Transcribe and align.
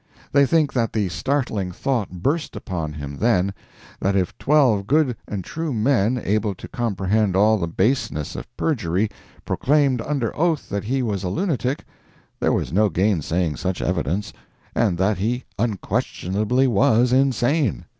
They 0.31 0.47
think 0.47 0.73
that 0.73 0.93
the 0.93 1.09
startling 1.09 1.71
thought 1.71 2.09
burst 2.23 2.55
upon 2.55 2.93
him 2.93 3.17
then, 3.17 3.53
that 3.99 4.15
if 4.15 4.35
twelve 4.39 4.87
good 4.87 5.15
and 5.27 5.43
true 5.43 5.71
men, 5.75 6.19
able 6.25 6.55
to 6.55 6.67
comprehend 6.67 7.35
all 7.35 7.59
the 7.59 7.67
baseness 7.67 8.35
of 8.35 8.47
perjury, 8.57 9.11
proclaimed 9.45 10.01
under 10.01 10.35
oath 10.35 10.69
that 10.69 10.85
he 10.85 11.03
was 11.03 11.21
a 11.23 11.29
lunatic, 11.29 11.85
there 12.39 12.51
was 12.51 12.73
no 12.73 12.89
gainsaying 12.89 13.57
such 13.57 13.79
evidence 13.79 14.33
and 14.73 14.97
that 14.97 15.19
he 15.19 15.43
UNQUESTIONABLY 15.59 16.65
WAS 16.65 17.13
INSANE! 17.13 17.85